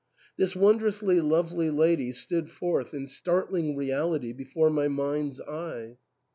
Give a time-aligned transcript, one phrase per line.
[0.35, 5.97] This wondrously lovely lady stood forth in startling reality before my mind's eye.